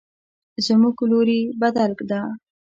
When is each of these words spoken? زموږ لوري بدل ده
زموږ 0.65 0.97
لوري 1.11 1.41
بدل 1.61 1.91
ده 2.09 2.21